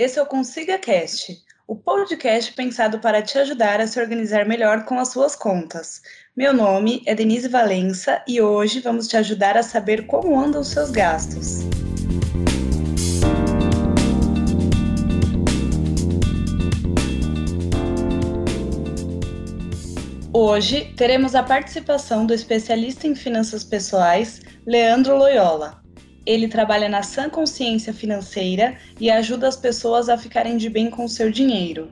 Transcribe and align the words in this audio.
Esse 0.00 0.18
é 0.18 0.22
o 0.22 0.26
Consiga 0.26 0.78
Cast, 0.78 1.44
o 1.68 1.76
podcast 1.76 2.54
pensado 2.54 3.00
para 3.00 3.20
te 3.20 3.36
ajudar 3.36 3.82
a 3.82 3.86
se 3.86 4.00
organizar 4.00 4.46
melhor 4.46 4.86
com 4.86 4.98
as 4.98 5.08
suas 5.08 5.36
contas. 5.36 6.00
Meu 6.34 6.54
nome 6.54 7.02
é 7.04 7.14
Denise 7.14 7.48
Valença 7.48 8.24
e 8.26 8.40
hoje 8.40 8.80
vamos 8.80 9.06
te 9.06 9.18
ajudar 9.18 9.58
a 9.58 9.62
saber 9.62 10.06
como 10.06 10.40
andam 10.40 10.62
os 10.62 10.68
seus 10.68 10.90
gastos. 10.90 11.58
Hoje 20.32 20.94
teremos 20.96 21.34
a 21.34 21.42
participação 21.42 22.24
do 22.24 22.32
especialista 22.32 23.06
em 23.06 23.14
finanças 23.14 23.62
pessoais, 23.62 24.40
Leandro 24.66 25.18
Loyola. 25.18 25.79
Ele 26.30 26.46
trabalha 26.46 26.88
na 26.88 27.02
sã 27.02 27.28
consciência 27.28 27.92
financeira 27.92 28.78
e 29.00 29.10
ajuda 29.10 29.48
as 29.48 29.56
pessoas 29.56 30.08
a 30.08 30.16
ficarem 30.16 30.56
de 30.56 30.70
bem 30.70 30.88
com 30.88 31.04
o 31.04 31.08
seu 31.08 31.28
dinheiro. 31.28 31.90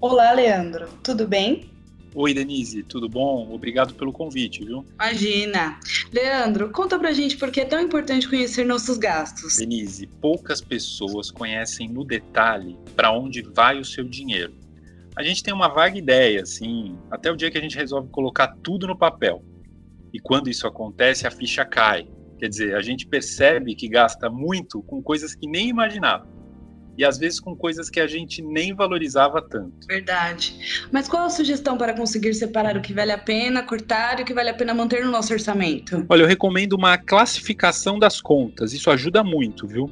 Olá, 0.00 0.32
Leandro, 0.32 0.88
tudo 1.04 1.24
bem? 1.24 1.70
Oi, 2.12 2.34
Denise, 2.34 2.82
tudo 2.82 3.08
bom? 3.08 3.48
Obrigado 3.54 3.94
pelo 3.94 4.12
convite, 4.12 4.64
viu? 4.64 4.84
Imagina. 4.94 5.78
Leandro, 6.12 6.70
conta 6.72 6.98
pra 6.98 7.12
gente 7.12 7.36
por 7.36 7.52
que 7.52 7.60
é 7.60 7.64
tão 7.64 7.78
importante 7.78 8.28
conhecer 8.28 8.66
nossos 8.66 8.98
gastos. 8.98 9.58
Denise, 9.58 10.04
poucas 10.20 10.60
pessoas 10.60 11.30
conhecem 11.30 11.88
no 11.88 12.04
detalhe 12.04 12.76
para 12.96 13.12
onde 13.12 13.40
vai 13.40 13.78
o 13.78 13.84
seu 13.84 14.02
dinheiro. 14.02 14.52
A 15.14 15.22
gente 15.22 15.44
tem 15.44 15.54
uma 15.54 15.68
vaga 15.68 15.96
ideia, 15.96 16.42
assim, 16.42 16.98
até 17.08 17.30
o 17.30 17.36
dia 17.36 17.52
que 17.52 17.58
a 17.58 17.62
gente 17.62 17.76
resolve 17.76 18.08
colocar 18.08 18.48
tudo 18.64 18.88
no 18.88 18.98
papel. 18.98 19.44
E 20.12 20.18
quando 20.18 20.50
isso 20.50 20.66
acontece, 20.66 21.24
a 21.24 21.30
ficha 21.30 21.64
cai. 21.64 22.08
Quer 22.40 22.48
dizer, 22.48 22.74
a 22.74 22.80
gente 22.80 23.06
percebe 23.06 23.74
que 23.74 23.86
gasta 23.86 24.30
muito 24.30 24.82
com 24.84 25.02
coisas 25.02 25.34
que 25.34 25.46
nem 25.46 25.68
imaginava. 25.68 26.26
E 26.96 27.04
às 27.04 27.18
vezes 27.18 27.38
com 27.38 27.54
coisas 27.54 27.90
que 27.90 28.00
a 28.00 28.06
gente 28.06 28.40
nem 28.40 28.74
valorizava 28.74 29.42
tanto. 29.42 29.86
Verdade. 29.86 30.88
Mas 30.90 31.06
qual 31.06 31.26
a 31.26 31.28
sugestão 31.28 31.76
para 31.76 31.92
conseguir 31.92 32.32
separar 32.32 32.78
o 32.78 32.80
que 32.80 32.94
vale 32.94 33.12
a 33.12 33.18
pena 33.18 33.62
cortar 33.62 34.18
e 34.18 34.22
o 34.22 34.24
que 34.24 34.32
vale 34.32 34.48
a 34.48 34.54
pena 34.54 34.72
manter 34.72 35.04
no 35.04 35.10
nosso 35.10 35.34
orçamento? 35.34 36.06
Olha, 36.08 36.22
eu 36.22 36.26
recomendo 36.26 36.72
uma 36.72 36.96
classificação 36.96 37.98
das 37.98 38.22
contas. 38.22 38.72
Isso 38.72 38.90
ajuda 38.90 39.22
muito, 39.22 39.66
viu? 39.66 39.90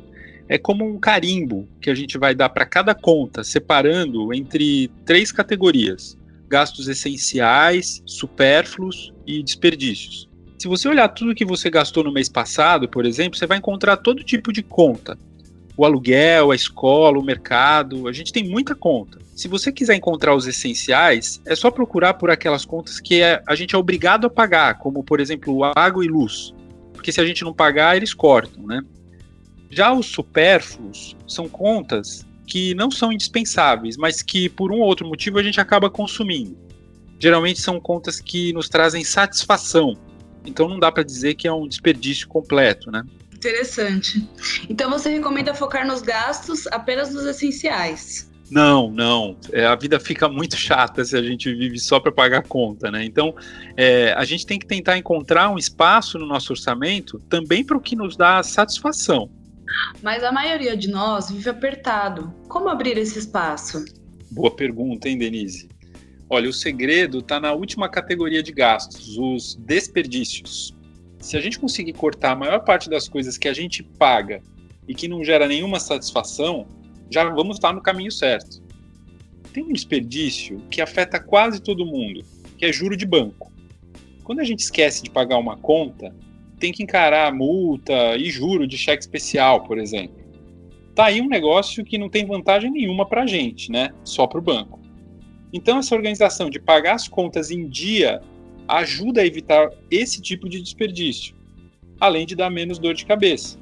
É 0.48 0.56
como 0.56 0.86
um 0.86 0.98
carimbo 0.98 1.68
que 1.82 1.90
a 1.90 1.94
gente 1.94 2.16
vai 2.16 2.34
dar 2.34 2.48
para 2.48 2.64
cada 2.64 2.94
conta, 2.94 3.44
separando 3.44 4.32
entre 4.32 4.88
três 5.04 5.30
categorias: 5.30 6.16
gastos 6.48 6.88
essenciais, 6.88 8.02
supérfluos 8.06 9.12
e 9.26 9.42
desperdícios. 9.42 10.27
Se 10.58 10.66
você 10.66 10.88
olhar 10.88 11.08
tudo 11.08 11.36
que 11.36 11.44
você 11.44 11.70
gastou 11.70 12.02
no 12.02 12.12
mês 12.12 12.28
passado, 12.28 12.88
por 12.88 13.06
exemplo, 13.06 13.38
você 13.38 13.46
vai 13.46 13.58
encontrar 13.58 13.96
todo 13.96 14.24
tipo 14.24 14.52
de 14.52 14.60
conta. 14.60 15.16
O 15.76 15.84
aluguel, 15.84 16.50
a 16.50 16.56
escola, 16.56 17.16
o 17.16 17.22
mercado, 17.22 18.08
a 18.08 18.12
gente 18.12 18.32
tem 18.32 18.42
muita 18.42 18.74
conta. 18.74 19.20
Se 19.36 19.46
você 19.46 19.70
quiser 19.70 19.94
encontrar 19.94 20.34
os 20.34 20.48
essenciais, 20.48 21.40
é 21.46 21.54
só 21.54 21.70
procurar 21.70 22.14
por 22.14 22.28
aquelas 22.28 22.64
contas 22.64 22.98
que 22.98 23.22
é, 23.22 23.40
a 23.46 23.54
gente 23.54 23.76
é 23.76 23.78
obrigado 23.78 24.26
a 24.26 24.30
pagar, 24.30 24.78
como 24.78 25.04
por 25.04 25.20
exemplo 25.20 25.62
água 25.76 26.04
e 26.04 26.08
luz. 26.08 26.52
Porque 26.92 27.12
se 27.12 27.20
a 27.20 27.24
gente 27.24 27.44
não 27.44 27.54
pagar, 27.54 27.96
eles 27.96 28.12
cortam, 28.12 28.66
né? 28.66 28.82
Já 29.70 29.92
os 29.92 30.06
supérfluos 30.06 31.16
são 31.28 31.48
contas 31.48 32.26
que 32.48 32.74
não 32.74 32.90
são 32.90 33.12
indispensáveis, 33.12 33.96
mas 33.96 34.22
que 34.22 34.48
por 34.48 34.72
um 34.72 34.80
ou 34.80 34.88
outro 34.88 35.06
motivo 35.06 35.38
a 35.38 35.42
gente 35.44 35.60
acaba 35.60 35.88
consumindo. 35.88 36.58
Geralmente 37.20 37.60
são 37.60 37.78
contas 37.78 38.20
que 38.20 38.52
nos 38.52 38.68
trazem 38.68 39.04
satisfação, 39.04 39.96
então 40.44 40.68
não 40.68 40.78
dá 40.78 40.90
para 40.90 41.02
dizer 41.02 41.34
que 41.34 41.46
é 41.46 41.52
um 41.52 41.66
desperdício 41.66 42.28
completo, 42.28 42.90
né? 42.90 43.04
Interessante. 43.34 44.28
Então 44.68 44.90
você 44.90 45.10
recomenda 45.10 45.54
focar 45.54 45.86
nos 45.86 46.02
gastos 46.02 46.66
apenas 46.68 47.14
nos 47.14 47.24
essenciais? 47.24 48.28
Não, 48.50 48.90
não. 48.90 49.36
É, 49.52 49.66
a 49.66 49.76
vida 49.76 50.00
fica 50.00 50.28
muito 50.28 50.56
chata 50.56 51.04
se 51.04 51.16
a 51.16 51.22
gente 51.22 51.54
vive 51.54 51.78
só 51.78 52.00
para 52.00 52.10
pagar 52.10 52.42
conta, 52.42 52.90
né? 52.90 53.04
Então, 53.04 53.34
é, 53.76 54.12
a 54.16 54.24
gente 54.24 54.46
tem 54.46 54.58
que 54.58 54.66
tentar 54.66 54.96
encontrar 54.96 55.50
um 55.50 55.58
espaço 55.58 56.18
no 56.18 56.26
nosso 56.26 56.52
orçamento 56.52 57.18
também 57.28 57.64
para 57.64 57.76
o 57.76 57.80
que 57.80 57.94
nos 57.94 58.16
dá 58.16 58.42
satisfação. 58.42 59.30
Mas 60.02 60.24
a 60.24 60.32
maioria 60.32 60.76
de 60.76 60.88
nós 60.88 61.30
vive 61.30 61.50
apertado. 61.50 62.32
Como 62.48 62.68
abrir 62.68 62.96
esse 62.96 63.18
espaço? 63.18 63.84
Boa 64.30 64.50
pergunta, 64.50 65.08
hein, 65.08 65.18
Denise? 65.18 65.68
Olha, 66.30 66.48
o 66.48 66.52
segredo 66.52 67.20
está 67.20 67.40
na 67.40 67.52
última 67.52 67.88
categoria 67.88 68.42
de 68.42 68.52
gastos, 68.52 69.16
os 69.16 69.56
desperdícios. 69.56 70.76
Se 71.18 71.36
a 71.36 71.40
gente 71.40 71.58
conseguir 71.58 71.94
cortar 71.94 72.32
a 72.32 72.36
maior 72.36 72.60
parte 72.60 72.90
das 72.90 73.08
coisas 73.08 73.38
que 73.38 73.48
a 73.48 73.54
gente 73.54 73.82
paga 73.82 74.42
e 74.86 74.94
que 74.94 75.08
não 75.08 75.24
gera 75.24 75.48
nenhuma 75.48 75.80
satisfação, 75.80 76.66
já 77.10 77.24
vamos 77.24 77.56
estar 77.56 77.72
no 77.72 77.80
caminho 77.80 78.12
certo. 78.12 78.62
Tem 79.54 79.64
um 79.64 79.72
desperdício 79.72 80.60
que 80.70 80.82
afeta 80.82 81.18
quase 81.18 81.62
todo 81.62 81.86
mundo, 81.86 82.22
que 82.58 82.66
é 82.66 82.72
juro 82.72 82.94
de 82.94 83.06
banco. 83.06 83.50
Quando 84.22 84.40
a 84.40 84.44
gente 84.44 84.60
esquece 84.60 85.02
de 85.02 85.10
pagar 85.10 85.38
uma 85.38 85.56
conta, 85.56 86.14
tem 86.58 86.72
que 86.72 86.82
encarar 86.82 87.32
multa 87.32 88.16
e 88.16 88.30
juro 88.30 88.66
de 88.66 88.76
cheque 88.76 89.02
especial, 89.02 89.64
por 89.64 89.78
exemplo. 89.78 90.18
Tá 90.94 91.06
aí 91.06 91.22
um 91.22 91.28
negócio 91.28 91.84
que 91.84 91.96
não 91.96 92.10
tem 92.10 92.26
vantagem 92.26 92.70
nenhuma 92.70 93.06
para 93.06 93.22
a 93.22 93.26
gente, 93.26 93.72
né? 93.72 93.94
Só 94.04 94.26
para 94.26 94.38
o 94.38 94.42
banco. 94.42 94.77
Então, 95.52 95.78
essa 95.78 95.94
organização 95.94 96.50
de 96.50 96.58
pagar 96.58 96.94
as 96.94 97.08
contas 97.08 97.50
em 97.50 97.68
dia 97.68 98.20
ajuda 98.68 99.22
a 99.22 99.26
evitar 99.26 99.70
esse 99.90 100.20
tipo 100.20 100.48
de 100.48 100.60
desperdício, 100.60 101.34
além 101.98 102.26
de 102.26 102.36
dar 102.36 102.50
menos 102.50 102.78
dor 102.78 102.94
de 102.94 103.06
cabeça. 103.06 103.58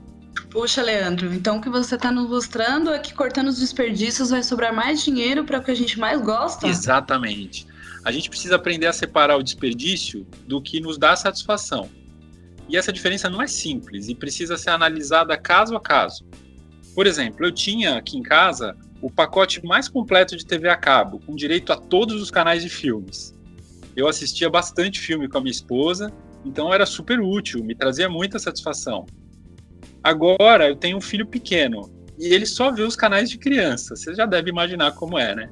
Puxa, 0.51 0.83
Leandro, 0.83 1.33
então 1.33 1.59
o 1.59 1.61
que 1.61 1.69
você 1.69 1.95
está 1.95 2.11
nos 2.11 2.29
mostrando 2.29 2.91
é 2.91 2.99
que 2.99 3.15
cortando 3.15 3.49
os 3.49 3.59
desperdícios 3.59 4.31
vai 4.31 4.43
sobrar 4.43 4.75
mais 4.75 5.03
dinheiro 5.03 5.45
para 5.45 5.59
o 5.59 5.63
que 5.63 5.71
a 5.71 5.75
gente 5.75 5.99
mais 5.99 6.21
gosta? 6.21 6.67
Exatamente. 6.67 7.67
A 8.05 8.13
gente 8.13 8.29
precisa 8.29 8.57
aprender 8.57 8.87
a 8.87 8.93
separar 8.93 9.37
o 9.37 9.43
desperdício 9.43 10.27
do 10.47 10.61
que 10.61 10.81
nos 10.81 10.99
dá 10.99 11.17
satisfação. 11.17 11.89
E 12.69 12.77
essa 12.77 12.93
diferença 12.93 13.31
não 13.31 13.41
é 13.41 13.47
simples 13.47 14.09
e 14.09 14.15
precisa 14.15 14.57
ser 14.57 14.71
analisada 14.71 15.37
caso 15.37 15.77
a 15.77 15.81
caso. 15.81 16.25
Por 16.95 17.07
exemplo, 17.07 17.45
eu 17.45 17.53
tinha 17.53 17.97
aqui 17.97 18.17
em 18.17 18.23
casa 18.23 18.77
o 19.07 19.11
pacote 19.11 19.65
mais 19.65 19.89
completo 19.89 20.37
de 20.37 20.45
TV 20.45 20.69
a 20.69 20.77
cabo, 20.77 21.21
com 21.25 21.37
direito 21.37 21.73
a 21.73 21.77
todos 21.77 22.21
os 22.21 22.29
canais 22.29 22.61
de 22.61 22.69
filmes. 22.69 23.33
Eu 23.95 24.09
assistia 24.09 24.51
bastante 24.51 24.99
filme 24.99 25.29
com 25.29 25.39
a 25.39 25.41
minha 25.41 25.53
esposa, 25.53 26.13
então 26.45 26.75
era 26.75 26.85
super 26.85 27.21
útil, 27.21 27.63
me 27.63 27.77
trazia 27.77 28.09
muita 28.09 28.41
satisfação. 28.41 29.07
Agora 30.03 30.69
eu 30.69 30.75
tenho 30.75 30.97
um 30.97 31.01
filho 31.01 31.25
pequeno 31.25 31.89
e 32.19 32.35
ele 32.35 32.47
só 32.47 32.73
vê 32.73 32.83
os 32.83 32.97
canais 32.97 33.31
de 33.31 33.39
criança, 33.39 33.95
você 33.95 34.13
já 34.13 34.27
deve 34.27 34.51
imaginar 34.51 34.91
como 34.91 35.17
é, 35.17 35.37
né? 35.37 35.51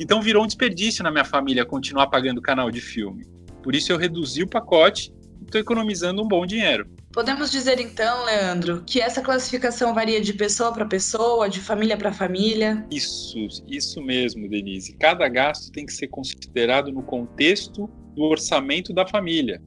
Então 0.00 0.22
virou 0.22 0.44
um 0.44 0.46
desperdício 0.46 1.04
na 1.04 1.10
minha 1.10 1.24
família 1.24 1.66
continuar 1.66 2.06
pagando 2.06 2.40
canal 2.40 2.70
de 2.70 2.80
filme. 2.80 3.26
Por 3.62 3.74
isso 3.74 3.92
eu 3.92 3.98
reduzi 3.98 4.42
o 4.42 4.48
pacote 4.48 5.12
e 5.42 5.44
estou 5.44 5.60
economizando 5.60 6.22
um 6.22 6.26
bom 6.26 6.46
dinheiro. 6.46 6.88
Podemos 7.16 7.50
dizer 7.50 7.80
então, 7.80 8.26
Leandro, 8.26 8.82
que 8.84 9.00
essa 9.00 9.22
classificação 9.22 9.94
varia 9.94 10.20
de 10.20 10.34
pessoa 10.34 10.70
para 10.70 10.84
pessoa, 10.84 11.48
de 11.48 11.60
família 11.60 11.96
para 11.96 12.12
família? 12.12 12.86
Isso, 12.90 13.38
isso 13.66 14.02
mesmo, 14.02 14.46
Denise. 14.46 14.94
Cada 14.98 15.26
gasto 15.26 15.72
tem 15.72 15.86
que 15.86 15.94
ser 15.94 16.08
considerado 16.08 16.92
no 16.92 17.02
contexto 17.02 17.88
do 18.14 18.24
orçamento 18.24 18.92
da 18.92 19.06
família. 19.06 19.62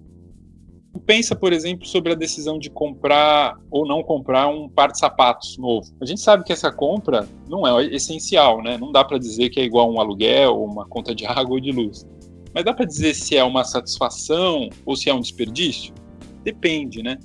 Pensa, 1.07 1.35
por 1.35 1.51
exemplo, 1.51 1.87
sobre 1.87 2.11
a 2.11 2.15
decisão 2.15 2.59
de 2.59 2.69
comprar 2.69 3.57
ou 3.71 3.83
não 3.83 4.03
comprar 4.03 4.47
um 4.47 4.69
par 4.69 4.91
de 4.91 4.99
sapatos 4.99 5.57
novo. 5.57 5.91
A 5.99 6.05
gente 6.05 6.21
sabe 6.21 6.43
que 6.43 6.53
essa 6.53 6.71
compra 6.71 7.27
não 7.49 7.65
é 7.65 7.83
essencial, 7.87 8.61
né? 8.61 8.77
Não 8.77 8.91
dá 8.91 9.03
para 9.03 9.17
dizer 9.17 9.49
que 9.49 9.59
é 9.59 9.63
igual 9.63 9.91
um 9.91 9.99
aluguel, 9.99 10.63
uma 10.63 10.87
conta 10.87 11.15
de 11.15 11.25
água 11.25 11.55
ou 11.55 11.59
de 11.59 11.71
luz. 11.71 12.05
Mas 12.53 12.63
dá 12.63 12.75
para 12.75 12.85
dizer 12.85 13.15
se 13.15 13.35
é 13.35 13.43
uma 13.43 13.63
satisfação 13.63 14.69
ou 14.85 14.95
se 14.95 15.09
é 15.09 15.13
um 15.15 15.19
desperdício? 15.19 15.95
Depende, 16.43 17.01
né? 17.01 17.17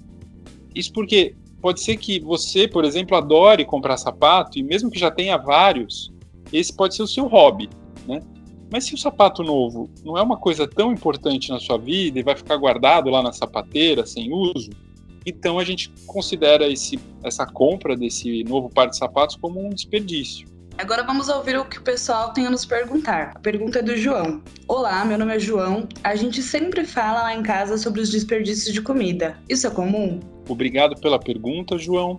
Isso 0.74 0.92
porque 0.92 1.34
pode 1.60 1.80
ser 1.80 1.96
que 1.96 2.20
você, 2.20 2.68
por 2.68 2.84
exemplo, 2.84 3.16
adore 3.16 3.64
comprar 3.64 3.96
sapato 3.96 4.58
e 4.58 4.62
mesmo 4.62 4.90
que 4.90 4.98
já 4.98 5.10
tenha 5.10 5.36
vários, 5.36 6.12
esse 6.52 6.74
pode 6.74 6.94
ser 6.94 7.02
o 7.02 7.06
seu 7.06 7.26
hobby, 7.26 7.68
né? 8.06 8.20
Mas 8.70 8.84
se 8.84 8.94
o 8.94 8.98
sapato 8.98 9.42
novo 9.42 9.88
não 10.04 10.18
é 10.18 10.22
uma 10.22 10.36
coisa 10.36 10.66
tão 10.66 10.92
importante 10.92 11.50
na 11.50 11.60
sua 11.60 11.78
vida 11.78 12.18
e 12.18 12.22
vai 12.22 12.36
ficar 12.36 12.56
guardado 12.56 13.08
lá 13.08 13.22
na 13.22 13.32
sapateira 13.32 14.04
sem 14.04 14.32
uso, 14.32 14.70
então 15.24 15.58
a 15.58 15.64
gente 15.64 15.90
considera 16.06 16.68
esse, 16.68 16.98
essa 17.22 17.46
compra 17.46 17.96
desse 17.96 18.44
novo 18.44 18.68
par 18.68 18.88
de 18.88 18.96
sapatos 18.96 19.36
como 19.36 19.64
um 19.64 19.70
desperdício. 19.70 20.46
Agora 20.76 21.04
vamos 21.04 21.28
ouvir 21.28 21.56
o 21.56 21.64
que 21.64 21.78
o 21.78 21.82
pessoal 21.82 22.32
tem 22.32 22.46
a 22.46 22.50
nos 22.50 22.66
perguntar. 22.66 23.32
A 23.36 23.38
pergunta 23.38 23.78
é 23.78 23.82
do 23.82 23.96
João. 23.96 24.42
Olá, 24.66 25.04
meu 25.04 25.16
nome 25.16 25.34
é 25.34 25.38
João. 25.38 25.88
A 26.02 26.16
gente 26.16 26.42
sempre 26.42 26.84
fala 26.84 27.22
lá 27.22 27.34
em 27.34 27.44
casa 27.44 27.78
sobre 27.78 28.00
os 28.00 28.10
desperdícios 28.10 28.74
de 28.74 28.82
comida. 28.82 29.38
Isso 29.48 29.68
é 29.68 29.70
comum? 29.70 30.18
Obrigado 30.48 31.00
pela 31.00 31.18
pergunta, 31.18 31.78
João. 31.78 32.18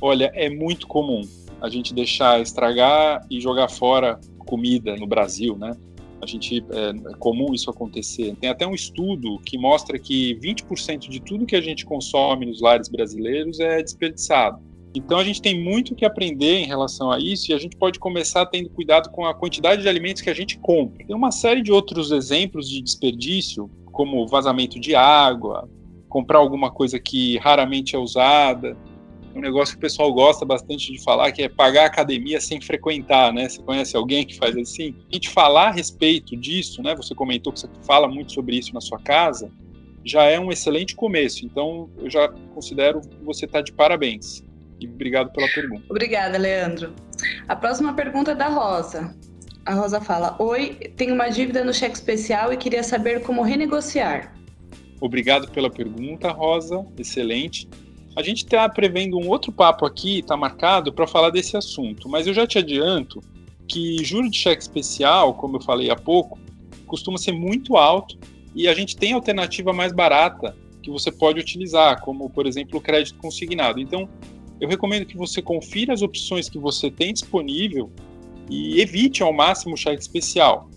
Olha, 0.00 0.32
é 0.34 0.48
muito 0.48 0.86
comum 0.86 1.28
a 1.60 1.68
gente 1.68 1.92
deixar 1.92 2.40
estragar 2.40 3.24
e 3.30 3.38
jogar 3.38 3.68
fora 3.68 4.18
comida 4.38 4.96
no 4.96 5.06
Brasil, 5.06 5.56
né? 5.58 5.76
A 6.22 6.26
gente 6.26 6.64
é, 6.70 6.90
é 6.90 7.14
comum 7.18 7.52
isso 7.52 7.68
acontecer. 7.68 8.34
Tem 8.40 8.48
até 8.48 8.66
um 8.66 8.74
estudo 8.74 9.38
que 9.44 9.58
mostra 9.58 9.98
que 9.98 10.34
20% 10.36 11.08
de 11.08 11.20
tudo 11.20 11.44
que 11.44 11.54
a 11.54 11.60
gente 11.60 11.84
consome 11.84 12.46
nos 12.46 12.62
lares 12.62 12.88
brasileiros 12.88 13.60
é 13.60 13.82
desperdiçado. 13.82 14.69
Então 14.94 15.18
a 15.18 15.24
gente 15.24 15.40
tem 15.40 15.62
muito 15.62 15.94
que 15.94 16.04
aprender 16.04 16.58
em 16.58 16.66
relação 16.66 17.10
a 17.10 17.18
isso 17.18 17.50
e 17.50 17.54
a 17.54 17.58
gente 17.58 17.76
pode 17.76 17.98
começar 17.98 18.44
tendo 18.46 18.68
cuidado 18.70 19.10
com 19.10 19.24
a 19.24 19.34
quantidade 19.34 19.82
de 19.82 19.88
alimentos 19.88 20.20
que 20.20 20.30
a 20.30 20.34
gente 20.34 20.58
compra. 20.58 21.06
Tem 21.06 21.14
uma 21.14 21.30
série 21.30 21.62
de 21.62 21.70
outros 21.70 22.10
exemplos 22.10 22.68
de 22.68 22.82
desperdício, 22.82 23.70
como 23.92 24.26
vazamento 24.26 24.80
de 24.80 24.94
água, 24.94 25.68
comprar 26.08 26.38
alguma 26.38 26.70
coisa 26.70 26.98
que 26.98 27.38
raramente 27.38 27.94
é 27.94 27.98
usada. 27.98 28.76
Um 29.34 29.40
negócio 29.40 29.74
que 29.74 29.78
o 29.78 29.80
pessoal 29.80 30.12
gosta 30.12 30.44
bastante 30.44 30.92
de 30.92 31.00
falar, 31.00 31.30
que 31.30 31.42
é 31.42 31.48
pagar 31.48 31.86
academia 31.86 32.40
sem 32.40 32.60
frequentar, 32.60 33.32
né? 33.32 33.48
Você 33.48 33.62
conhece 33.62 33.96
alguém 33.96 34.26
que 34.26 34.36
faz 34.36 34.56
assim? 34.56 34.92
A 35.08 35.14
gente 35.14 35.28
falar 35.28 35.68
a 35.68 35.70
respeito 35.70 36.36
disso, 36.36 36.82
né? 36.82 36.96
Você 36.96 37.14
comentou 37.14 37.52
que 37.52 37.60
você 37.60 37.68
fala 37.86 38.08
muito 38.08 38.32
sobre 38.32 38.56
isso 38.56 38.74
na 38.74 38.80
sua 38.80 38.98
casa, 38.98 39.52
já 40.04 40.24
é 40.24 40.40
um 40.40 40.50
excelente 40.50 40.96
começo. 40.96 41.46
Então, 41.46 41.88
eu 41.98 42.10
já 42.10 42.28
considero 42.54 43.00
que 43.00 43.24
você 43.24 43.44
está 43.44 43.60
de 43.60 43.72
parabéns. 43.72 44.42
E 44.80 44.86
obrigado 44.86 45.30
pela 45.32 45.46
pergunta. 45.48 45.84
Obrigada, 45.88 46.38
Leandro. 46.38 46.94
A 47.46 47.54
próxima 47.54 47.92
pergunta 47.92 48.32
é 48.32 48.34
da 48.34 48.48
Rosa. 48.48 49.14
A 49.66 49.74
Rosa 49.74 50.00
fala: 50.00 50.34
Oi, 50.38 50.70
tenho 50.96 51.14
uma 51.14 51.28
dívida 51.28 51.62
no 51.62 51.72
cheque 51.72 51.94
especial 51.94 52.52
e 52.52 52.56
queria 52.56 52.82
saber 52.82 53.22
como 53.22 53.42
renegociar. 53.42 54.34
Obrigado 55.00 55.50
pela 55.50 55.70
pergunta, 55.70 56.30
Rosa. 56.30 56.84
Excelente. 56.98 57.68
A 58.16 58.22
gente 58.22 58.44
está 58.44 58.68
prevendo 58.68 59.18
um 59.18 59.28
outro 59.28 59.52
papo 59.52 59.86
aqui, 59.86 60.18
está 60.18 60.36
marcado 60.36 60.92
para 60.92 61.06
falar 61.06 61.30
desse 61.30 61.56
assunto, 61.56 62.08
mas 62.08 62.26
eu 62.26 62.34
já 62.34 62.46
te 62.46 62.58
adianto 62.58 63.20
que 63.68 64.02
juro 64.02 64.28
de 64.28 64.36
cheque 64.36 64.62
especial, 64.62 65.34
como 65.34 65.56
eu 65.56 65.60
falei 65.60 65.90
há 65.90 65.96
pouco, 65.96 66.38
costuma 66.86 67.16
ser 67.18 67.32
muito 67.32 67.76
alto 67.76 68.18
e 68.54 68.66
a 68.66 68.74
gente 68.74 68.96
tem 68.96 69.12
alternativa 69.12 69.72
mais 69.72 69.92
barata 69.92 70.56
que 70.82 70.90
você 70.90 71.12
pode 71.12 71.38
utilizar, 71.38 72.00
como 72.00 72.28
por 72.28 72.46
exemplo 72.46 72.78
o 72.78 72.82
crédito 72.82 73.18
consignado. 73.18 73.78
Então, 73.78 74.08
eu 74.60 74.68
recomendo 74.68 75.06
que 75.06 75.16
você 75.16 75.40
confira 75.40 75.92
as 75.92 76.02
opções 76.02 76.48
que 76.48 76.58
você 76.58 76.90
tem 76.90 77.12
disponível 77.12 77.90
e 78.48 78.80
evite 78.80 79.22
ao 79.22 79.32
máximo 79.32 79.74
o 79.74 79.76
cheque 79.76 80.00
especial. 80.00 80.68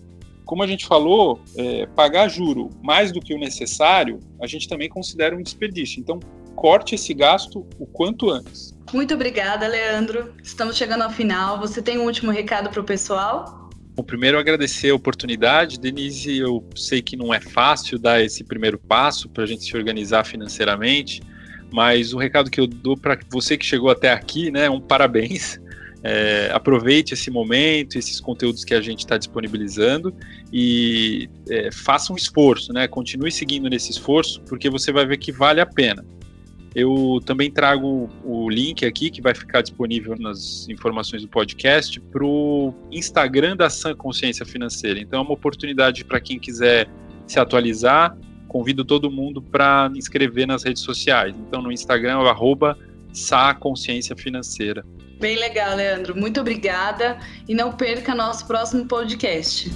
Como 0.44 0.62
a 0.62 0.66
gente 0.66 0.86
falou, 0.86 1.40
é, 1.56 1.86
pagar 1.86 2.28
juro 2.28 2.70
mais 2.82 3.10
do 3.12 3.20
que 3.20 3.34
o 3.34 3.38
necessário, 3.38 4.20
a 4.40 4.46
gente 4.46 4.68
também 4.68 4.88
considera 4.88 5.34
um 5.36 5.42
desperdício. 5.42 6.00
Então, 6.00 6.20
corte 6.54 6.94
esse 6.94 7.12
gasto 7.12 7.66
o 7.78 7.86
quanto 7.86 8.30
antes. 8.30 8.74
Muito 8.92 9.14
obrigada, 9.14 9.66
Leandro. 9.66 10.34
Estamos 10.42 10.76
chegando 10.76 11.02
ao 11.02 11.10
final. 11.10 11.58
Você 11.58 11.82
tem 11.82 11.98
um 11.98 12.04
último 12.04 12.30
recado 12.30 12.70
para 12.70 12.80
o 12.80 12.84
pessoal? 12.84 13.70
Bom, 13.96 14.02
primeiro 14.02 14.38
agradecer 14.38 14.90
a 14.90 14.94
oportunidade, 14.94 15.78
Denise. 15.78 16.38
Eu 16.38 16.64
sei 16.74 17.00
que 17.00 17.16
não 17.16 17.32
é 17.32 17.40
fácil 17.40 17.98
dar 17.98 18.22
esse 18.22 18.44
primeiro 18.44 18.78
passo 18.78 19.28
para 19.28 19.44
a 19.44 19.46
gente 19.46 19.64
se 19.64 19.76
organizar 19.76 20.24
financeiramente, 20.24 21.22
mas 21.74 22.14
o 22.14 22.18
recado 22.18 22.48
que 22.48 22.60
eu 22.60 22.68
dou 22.68 22.96
para 22.96 23.18
você 23.28 23.58
que 23.58 23.66
chegou 23.66 23.90
até 23.90 24.12
aqui, 24.12 24.48
né, 24.48 24.70
um 24.70 24.80
parabéns. 24.80 25.58
É, 26.06 26.50
aproveite 26.52 27.14
esse 27.14 27.30
momento, 27.30 27.96
esses 27.96 28.20
conteúdos 28.20 28.62
que 28.62 28.74
a 28.74 28.80
gente 28.82 28.98
está 28.98 29.16
disponibilizando 29.16 30.14
e 30.52 31.30
é, 31.48 31.72
faça 31.72 32.12
um 32.12 32.16
esforço, 32.16 32.74
né? 32.74 32.86
Continue 32.86 33.32
seguindo 33.32 33.70
nesse 33.70 33.90
esforço, 33.90 34.42
porque 34.42 34.68
você 34.68 34.92
vai 34.92 35.06
ver 35.06 35.16
que 35.16 35.32
vale 35.32 35.62
a 35.62 35.66
pena. 35.66 36.04
Eu 36.74 37.20
também 37.24 37.50
trago 37.50 38.10
o 38.22 38.50
link 38.50 38.84
aqui, 38.84 39.08
que 39.08 39.22
vai 39.22 39.34
ficar 39.34 39.62
disponível 39.62 40.14
nas 40.18 40.68
informações 40.68 41.22
do 41.22 41.28
podcast, 41.28 41.98
para 41.98 42.22
o 42.22 42.74
Instagram 42.92 43.56
da 43.56 43.70
San 43.70 43.96
Consciência 43.96 44.44
Financeira. 44.44 45.00
Então 45.00 45.20
é 45.20 45.22
uma 45.22 45.32
oportunidade 45.32 46.04
para 46.04 46.20
quem 46.20 46.38
quiser 46.38 46.86
se 47.26 47.40
atualizar. 47.40 48.14
Convido 48.54 48.84
todo 48.84 49.10
mundo 49.10 49.42
para 49.42 49.90
inscrever 49.96 50.46
nas 50.46 50.62
redes 50.62 50.80
sociais. 50.84 51.34
Então 51.36 51.60
no 51.60 51.72
Instagram 51.72 52.12
é 52.12 52.16
Consciência 53.52 54.14
Financeira. 54.14 54.86
Bem 55.18 55.36
legal, 55.36 55.74
Leandro. 55.74 56.16
Muito 56.16 56.40
obrigada 56.40 57.18
e 57.48 57.52
não 57.54 57.72
perca 57.72 58.14
nosso 58.14 58.46
próximo 58.46 58.86
podcast. 58.86 59.68